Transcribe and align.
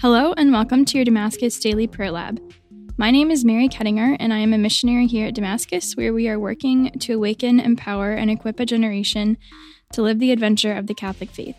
Hello, 0.00 0.32
and 0.36 0.52
welcome 0.52 0.84
to 0.84 0.96
your 0.96 1.04
Damascus 1.04 1.58
Daily 1.58 1.88
Prayer 1.88 2.12
Lab. 2.12 2.40
My 2.96 3.10
name 3.10 3.32
is 3.32 3.44
Mary 3.44 3.68
Kettinger, 3.68 4.16
and 4.20 4.32
I 4.32 4.38
am 4.38 4.52
a 4.52 4.58
missionary 4.58 5.08
here 5.08 5.26
at 5.26 5.34
Damascus, 5.34 5.96
where 5.96 6.14
we 6.14 6.28
are 6.28 6.38
working 6.38 6.92
to 7.00 7.14
awaken, 7.14 7.58
empower, 7.58 8.12
and 8.12 8.30
equip 8.30 8.60
a 8.60 8.64
generation 8.64 9.36
to 9.94 10.02
live 10.02 10.20
the 10.20 10.30
adventure 10.30 10.72
of 10.72 10.86
the 10.86 10.94
Catholic 10.94 11.30
faith. 11.30 11.56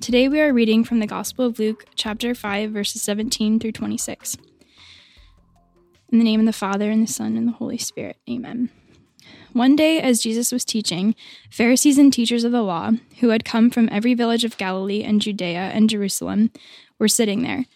Today 0.00 0.28
we 0.28 0.40
are 0.40 0.54
reading 0.54 0.82
from 0.82 1.00
the 1.00 1.06
Gospel 1.06 1.44
of 1.44 1.58
Luke, 1.58 1.84
chapter 1.94 2.34
5, 2.34 2.70
verses 2.70 3.02
17 3.02 3.60
through 3.60 3.72
26. 3.72 4.38
In 6.08 6.18
the 6.18 6.24
name 6.24 6.40
of 6.40 6.46
the 6.46 6.54
Father, 6.54 6.90
and 6.90 7.06
the 7.06 7.12
Son, 7.12 7.36
and 7.36 7.46
the 7.46 7.52
Holy 7.52 7.76
Spirit. 7.76 8.16
Amen. 8.30 8.70
One 9.54 9.76
day, 9.76 10.00
as 10.00 10.20
Jesus 10.20 10.50
was 10.50 10.64
teaching, 10.64 11.14
Pharisees 11.48 11.96
and 11.96 12.12
teachers 12.12 12.42
of 12.42 12.50
the 12.50 12.60
law, 12.60 12.90
who 13.20 13.28
had 13.28 13.44
come 13.44 13.70
from 13.70 13.88
every 13.92 14.12
village 14.12 14.44
of 14.44 14.58
Galilee 14.58 15.04
and 15.04 15.20
Judea 15.20 15.70
and 15.72 15.88
Jerusalem, 15.88 16.50
were 16.98 17.06
sitting 17.06 17.44
there, 17.44 17.66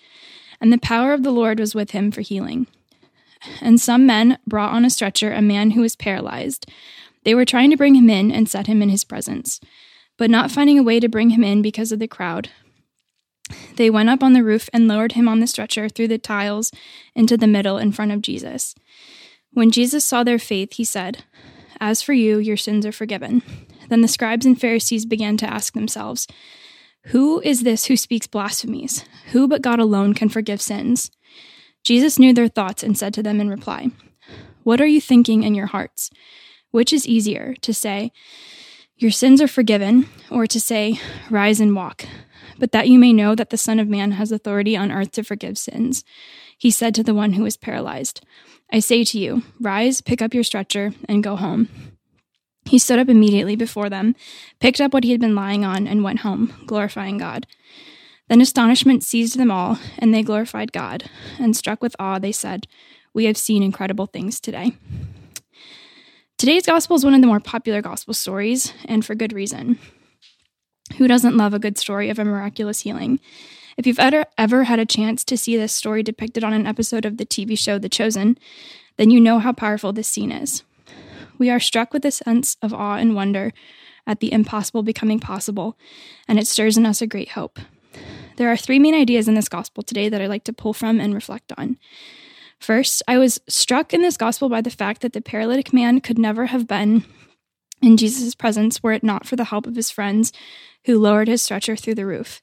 and 0.60 0.72
the 0.72 0.78
power 0.78 1.12
of 1.12 1.22
the 1.22 1.30
Lord 1.30 1.60
was 1.60 1.76
with 1.76 1.92
him 1.92 2.10
for 2.10 2.20
healing. 2.20 2.66
And 3.60 3.80
some 3.80 4.04
men 4.06 4.38
brought 4.44 4.74
on 4.74 4.84
a 4.84 4.90
stretcher 4.90 5.32
a 5.32 5.40
man 5.40 5.70
who 5.70 5.80
was 5.80 5.94
paralyzed. 5.94 6.68
They 7.22 7.32
were 7.32 7.44
trying 7.44 7.70
to 7.70 7.76
bring 7.76 7.94
him 7.94 8.10
in 8.10 8.32
and 8.32 8.48
set 8.48 8.66
him 8.66 8.82
in 8.82 8.88
his 8.88 9.04
presence, 9.04 9.60
but 10.16 10.30
not 10.30 10.50
finding 10.50 10.80
a 10.80 10.82
way 10.82 10.98
to 10.98 11.08
bring 11.08 11.30
him 11.30 11.44
in 11.44 11.62
because 11.62 11.92
of 11.92 12.00
the 12.00 12.08
crowd. 12.08 12.50
They 13.76 13.88
went 13.88 14.08
up 14.08 14.24
on 14.24 14.32
the 14.32 14.42
roof 14.42 14.68
and 14.72 14.88
lowered 14.88 15.12
him 15.12 15.28
on 15.28 15.38
the 15.38 15.46
stretcher 15.46 15.88
through 15.88 16.08
the 16.08 16.18
tiles 16.18 16.72
into 17.14 17.36
the 17.36 17.46
middle 17.46 17.78
in 17.78 17.92
front 17.92 18.10
of 18.10 18.20
Jesus. 18.20 18.74
When 19.52 19.70
Jesus 19.70 20.04
saw 20.04 20.24
their 20.24 20.40
faith, 20.40 20.72
he 20.72 20.84
said, 20.84 21.22
as 21.80 22.02
for 22.02 22.12
you, 22.12 22.38
your 22.38 22.56
sins 22.56 22.84
are 22.86 22.92
forgiven. 22.92 23.42
Then 23.88 24.00
the 24.00 24.08
scribes 24.08 24.46
and 24.46 24.60
Pharisees 24.60 25.06
began 25.06 25.36
to 25.38 25.50
ask 25.50 25.72
themselves, 25.72 26.26
Who 27.06 27.40
is 27.40 27.62
this 27.62 27.86
who 27.86 27.96
speaks 27.96 28.26
blasphemies? 28.26 29.04
Who 29.32 29.48
but 29.48 29.62
God 29.62 29.78
alone 29.78 30.14
can 30.14 30.28
forgive 30.28 30.60
sins? 30.60 31.10
Jesus 31.84 32.18
knew 32.18 32.34
their 32.34 32.48
thoughts 32.48 32.82
and 32.82 32.98
said 32.98 33.14
to 33.14 33.22
them 33.22 33.40
in 33.40 33.48
reply, 33.48 33.88
What 34.62 34.80
are 34.80 34.86
you 34.86 35.00
thinking 35.00 35.42
in 35.42 35.54
your 35.54 35.66
hearts? 35.66 36.10
Which 36.70 36.92
is 36.92 37.06
easier, 37.06 37.54
to 37.62 37.72
say, 37.72 38.12
Your 38.98 39.12
sins 39.12 39.40
are 39.40 39.48
forgiven, 39.48 40.08
or 40.28 40.46
to 40.48 40.60
say, 40.60 41.00
Rise 41.30 41.60
and 41.60 41.76
walk? 41.76 42.04
But 42.58 42.72
that 42.72 42.88
you 42.88 42.98
may 42.98 43.12
know 43.12 43.36
that 43.36 43.50
the 43.50 43.56
Son 43.56 43.78
of 43.78 43.86
Man 43.86 44.12
has 44.12 44.32
authority 44.32 44.76
on 44.76 44.90
earth 44.90 45.12
to 45.12 45.22
forgive 45.22 45.56
sins, 45.56 46.04
he 46.58 46.72
said 46.72 46.96
to 46.96 47.04
the 47.04 47.14
one 47.14 47.34
who 47.34 47.44
was 47.44 47.56
paralyzed, 47.56 48.24
I 48.72 48.80
say 48.80 49.04
to 49.04 49.18
you, 49.18 49.44
rise, 49.60 50.00
pick 50.00 50.20
up 50.20 50.34
your 50.34 50.42
stretcher, 50.42 50.92
and 51.08 51.22
go 51.22 51.36
home. 51.36 51.68
He 52.64 52.78
stood 52.78 52.98
up 52.98 53.08
immediately 53.08 53.54
before 53.54 53.88
them, 53.88 54.16
picked 54.58 54.80
up 54.80 54.92
what 54.92 55.04
he 55.04 55.12
had 55.12 55.20
been 55.20 55.36
lying 55.36 55.64
on, 55.64 55.86
and 55.86 56.02
went 56.02 56.20
home, 56.20 56.52
glorifying 56.66 57.16
God. 57.16 57.46
Then 58.28 58.40
astonishment 58.40 59.04
seized 59.04 59.38
them 59.38 59.50
all, 59.52 59.78
and 59.98 60.12
they 60.12 60.22
glorified 60.22 60.72
God. 60.72 61.08
And 61.38 61.56
struck 61.56 61.80
with 61.80 61.96
awe, 62.00 62.18
they 62.18 62.32
said, 62.32 62.66
We 63.14 63.24
have 63.26 63.38
seen 63.38 63.62
incredible 63.62 64.06
things 64.06 64.40
today. 64.40 64.76
Today's 66.38 66.66
gospel 66.66 66.94
is 66.94 67.04
one 67.04 67.14
of 67.14 67.20
the 67.20 67.26
more 67.26 67.40
popular 67.40 67.82
gospel 67.82 68.14
stories, 68.14 68.72
and 68.84 69.04
for 69.04 69.16
good 69.16 69.32
reason. 69.32 69.76
Who 70.96 71.08
doesn't 71.08 71.36
love 71.36 71.52
a 71.52 71.58
good 71.58 71.76
story 71.76 72.10
of 72.10 72.18
a 72.20 72.24
miraculous 72.24 72.82
healing? 72.82 73.18
If 73.76 73.88
you've 73.88 73.98
ever, 73.98 74.24
ever 74.38 74.62
had 74.62 74.78
a 74.78 74.86
chance 74.86 75.24
to 75.24 75.36
see 75.36 75.56
this 75.56 75.74
story 75.74 76.04
depicted 76.04 76.44
on 76.44 76.52
an 76.52 76.64
episode 76.64 77.04
of 77.04 77.16
the 77.16 77.26
TV 77.26 77.58
show 77.58 77.76
The 77.76 77.88
Chosen, 77.88 78.38
then 78.98 79.10
you 79.10 79.20
know 79.20 79.40
how 79.40 79.52
powerful 79.52 79.92
this 79.92 80.06
scene 80.06 80.30
is. 80.30 80.62
We 81.38 81.50
are 81.50 81.58
struck 81.58 81.92
with 81.92 82.04
a 82.04 82.12
sense 82.12 82.56
of 82.62 82.72
awe 82.72 82.98
and 82.98 83.16
wonder 83.16 83.52
at 84.06 84.20
the 84.20 84.32
impossible 84.32 84.84
becoming 84.84 85.18
possible, 85.18 85.76
and 86.28 86.38
it 86.38 86.46
stirs 86.46 86.78
in 86.78 86.86
us 86.86 87.02
a 87.02 87.08
great 87.08 87.30
hope. 87.30 87.58
There 88.36 88.48
are 88.48 88.56
three 88.56 88.78
main 88.78 88.94
ideas 88.94 89.26
in 89.26 89.34
this 89.34 89.48
gospel 89.48 89.82
today 89.82 90.08
that 90.08 90.22
I'd 90.22 90.28
like 90.28 90.44
to 90.44 90.52
pull 90.52 90.72
from 90.72 91.00
and 91.00 91.14
reflect 91.14 91.52
on. 91.58 91.78
First, 92.60 93.02
I 93.06 93.18
was 93.18 93.40
struck 93.48 93.94
in 93.94 94.02
this 94.02 94.16
gospel 94.16 94.48
by 94.48 94.60
the 94.60 94.70
fact 94.70 95.00
that 95.02 95.12
the 95.12 95.20
paralytic 95.20 95.72
man 95.72 96.00
could 96.00 96.18
never 96.18 96.46
have 96.46 96.66
been 96.66 97.04
in 97.80 97.96
Jesus' 97.96 98.34
presence 98.34 98.82
were 98.82 98.92
it 98.92 99.04
not 99.04 99.26
for 99.26 99.36
the 99.36 99.44
help 99.44 99.66
of 99.66 99.76
his 99.76 99.90
friends 99.90 100.32
who 100.84 100.98
lowered 100.98 101.28
his 101.28 101.42
stretcher 101.42 101.76
through 101.76 101.94
the 101.94 102.06
roof. 102.06 102.42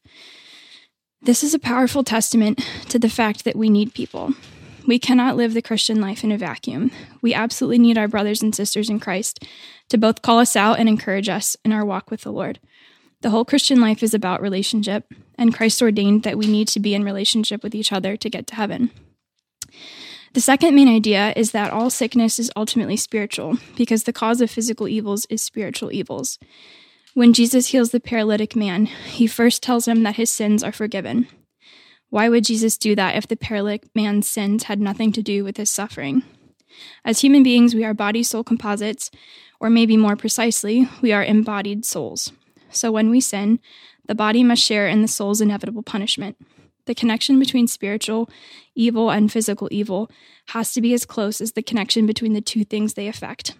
This 1.21 1.43
is 1.43 1.53
a 1.53 1.59
powerful 1.59 2.03
testament 2.03 2.65
to 2.89 2.99
the 2.99 3.09
fact 3.09 3.43
that 3.43 3.55
we 3.55 3.69
need 3.69 3.93
people. 3.93 4.33
We 4.87 4.99
cannot 4.99 5.35
live 5.35 5.53
the 5.53 5.61
Christian 5.61 5.99
life 5.99 6.23
in 6.23 6.31
a 6.31 6.37
vacuum. 6.37 6.91
We 7.21 7.33
absolutely 7.33 7.79
need 7.79 7.97
our 7.97 8.07
brothers 8.07 8.43
and 8.43 8.53
sisters 8.53 8.89
in 8.89 8.99
Christ 8.99 9.43
to 9.89 9.97
both 9.97 10.21
call 10.21 10.39
us 10.39 10.55
out 10.55 10.79
and 10.79 10.87
encourage 10.87 11.27
us 11.27 11.57
in 11.65 11.71
our 11.71 11.83
walk 11.83 12.11
with 12.11 12.21
the 12.21 12.31
Lord. 12.31 12.59
The 13.21 13.31
whole 13.31 13.45
Christian 13.45 13.81
life 13.81 14.03
is 14.03 14.13
about 14.13 14.41
relationship, 14.41 15.11
and 15.37 15.55
Christ 15.55 15.81
ordained 15.81 16.23
that 16.23 16.37
we 16.37 16.45
need 16.45 16.67
to 16.69 16.79
be 16.79 16.93
in 16.93 17.03
relationship 17.03 17.63
with 17.63 17.73
each 17.73 17.91
other 17.91 18.15
to 18.15 18.29
get 18.29 18.45
to 18.47 18.55
heaven. 18.55 18.91
The 20.35 20.41
second 20.41 20.75
main 20.75 20.89
idea 20.89 21.31
is 21.37 21.51
that 21.51 21.71
all 21.71 21.89
sickness 21.89 22.39
is 22.39 22.51
ultimately 22.57 22.97
spiritual, 22.97 23.57
because 23.77 24.03
the 24.03 24.11
cause 24.11 24.41
of 24.41 24.51
physical 24.51 24.85
evils 24.85 25.25
is 25.29 25.41
spiritual 25.41 25.93
evils. 25.93 26.39
When 27.13 27.31
Jesus 27.31 27.67
heals 27.67 27.91
the 27.91 28.01
paralytic 28.01 28.53
man, 28.53 28.87
he 28.87 29.27
first 29.27 29.63
tells 29.63 29.87
him 29.87 30.03
that 30.03 30.17
his 30.17 30.29
sins 30.29 30.61
are 30.61 30.73
forgiven. 30.73 31.29
Why 32.09 32.27
would 32.27 32.43
Jesus 32.43 32.77
do 32.77 32.95
that 32.95 33.15
if 33.15 33.29
the 33.29 33.37
paralytic 33.37 33.85
man's 33.95 34.27
sins 34.27 34.63
had 34.63 34.81
nothing 34.81 35.13
to 35.13 35.23
do 35.23 35.45
with 35.45 35.55
his 35.55 35.71
suffering? 35.71 36.23
As 37.05 37.21
human 37.21 37.41
beings, 37.41 37.73
we 37.73 37.85
are 37.85 37.93
body 37.93 38.21
soul 38.21 38.43
composites, 38.43 39.11
or 39.61 39.69
maybe 39.69 39.95
more 39.95 40.17
precisely, 40.17 40.89
we 41.01 41.13
are 41.13 41.23
embodied 41.23 41.85
souls. 41.85 42.33
So 42.69 42.91
when 42.91 43.09
we 43.09 43.21
sin, 43.21 43.61
the 44.05 44.15
body 44.15 44.43
must 44.43 44.61
share 44.61 44.89
in 44.89 45.01
the 45.01 45.07
soul's 45.07 45.39
inevitable 45.39 45.81
punishment. 45.81 46.35
The 46.85 46.95
connection 46.95 47.39
between 47.39 47.67
spiritual 47.67 48.29
evil 48.75 49.09
and 49.09 49.31
physical 49.31 49.67
evil 49.71 50.09
has 50.49 50.73
to 50.73 50.81
be 50.81 50.93
as 50.93 51.05
close 51.05 51.41
as 51.41 51.53
the 51.53 51.63
connection 51.63 52.05
between 52.05 52.33
the 52.33 52.41
two 52.41 52.63
things 52.63 52.93
they 52.93 53.07
affect 53.07 53.55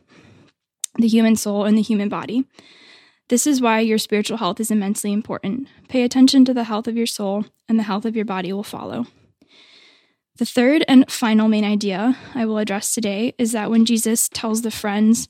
the 0.98 1.08
human 1.08 1.36
soul 1.36 1.66
and 1.66 1.78
the 1.78 1.82
human 1.82 2.08
body. 2.08 2.46
This 3.28 3.46
is 3.48 3.62
why 3.62 3.80
your 3.80 3.98
spiritual 3.98 4.38
health 4.38 4.60
is 4.60 4.72
immensely 4.72 5.12
important. 5.12 5.68
Pay 5.90 6.04
attention 6.04 6.46
to 6.46 6.54
the 6.54 6.64
health 6.66 6.88
of 6.88 6.96
your 6.96 7.08
soul, 7.08 7.46
and 7.68 7.80
the 7.80 7.84
health 7.84 8.06
of 8.06 8.16
your 8.16 8.26
body 8.26 8.54
will 8.54 8.64
follow. 8.64 9.08
The 10.38 10.46
third 10.46 10.84
and 10.88 11.10
final 11.12 11.48
main 11.48 11.64
idea 11.64 12.18
I 12.36 12.46
will 12.46 12.58
address 12.58 12.94
today 12.94 13.34
is 13.38 13.54
that 13.54 13.70
when 13.70 13.86
Jesus 13.86 14.30
tells 14.30 14.62
the 14.62 14.72
friends 14.72 15.28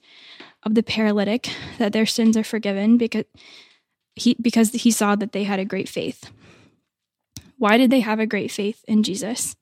of 0.63 0.75
the 0.75 0.83
paralytic 0.83 1.49
that 1.77 1.93
their 1.93 2.07
sins 2.07 2.35
are 2.35 2.43
forgiven 2.43 2.97
because 2.97 3.25
he, 4.15 4.35
because 4.41 4.71
he 4.71 4.91
saw 4.91 5.15
that 5.15 5.31
they 5.31 5.43
had 5.43 5.59
a 5.59 5.65
great 5.65 5.87
faith. 5.87 6.31
Why 7.57 7.77
did 7.77 7.89
they 7.89 8.01
have 8.01 8.19
a 8.19 8.25
great 8.25 8.51
faith 8.51 8.83
in 8.87 9.03
Jesus? 9.03 9.55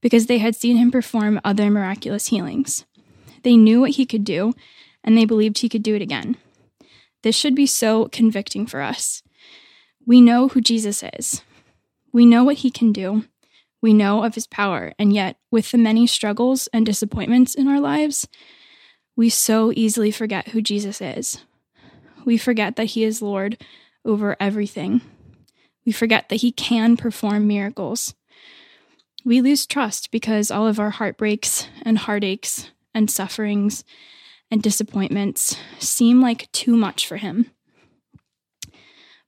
Because 0.00 0.26
they 0.26 0.38
had 0.38 0.54
seen 0.54 0.76
him 0.76 0.90
perform 0.90 1.40
other 1.44 1.70
miraculous 1.70 2.28
healings. 2.28 2.84
They 3.42 3.56
knew 3.56 3.80
what 3.80 3.92
he 3.92 4.06
could 4.06 4.24
do, 4.24 4.54
and 5.02 5.16
they 5.16 5.24
believed 5.24 5.58
he 5.58 5.68
could 5.68 5.82
do 5.82 5.94
it 5.94 6.02
again. 6.02 6.36
This 7.22 7.36
should 7.36 7.54
be 7.54 7.66
so 7.66 8.06
convicting 8.06 8.66
for 8.66 8.80
us. 8.80 9.22
We 10.06 10.20
know 10.20 10.48
who 10.48 10.60
Jesus 10.60 11.02
is, 11.14 11.42
we 12.12 12.24
know 12.24 12.44
what 12.44 12.58
he 12.58 12.70
can 12.70 12.92
do, 12.92 13.24
we 13.82 13.92
know 13.92 14.24
of 14.24 14.34
his 14.34 14.46
power, 14.46 14.92
and 14.98 15.12
yet, 15.12 15.36
with 15.50 15.70
the 15.70 15.78
many 15.78 16.06
struggles 16.06 16.68
and 16.72 16.86
disappointments 16.86 17.54
in 17.54 17.68
our 17.68 17.80
lives, 17.80 18.28
we 19.16 19.28
so 19.28 19.72
easily 19.74 20.10
forget 20.10 20.48
who 20.48 20.62
Jesus 20.62 21.00
is. 21.00 21.38
We 22.24 22.38
forget 22.38 22.76
that 22.76 22.86
he 22.86 23.04
is 23.04 23.22
Lord 23.22 23.62
over 24.04 24.36
everything. 24.38 25.00
We 25.86 25.92
forget 25.92 26.28
that 26.28 26.36
he 26.42 26.50
can 26.52 26.96
perform 26.96 27.46
miracles. 27.46 28.14
We 29.24 29.40
lose 29.40 29.66
trust 29.66 30.10
because 30.10 30.50
all 30.50 30.66
of 30.66 30.80
our 30.80 30.90
heartbreaks 30.90 31.68
and 31.82 31.96
heartaches 31.96 32.70
and 32.92 33.10
sufferings 33.10 33.84
and 34.50 34.62
disappointments 34.62 35.56
seem 35.78 36.20
like 36.20 36.50
too 36.52 36.76
much 36.76 37.06
for 37.06 37.16
him. 37.16 37.50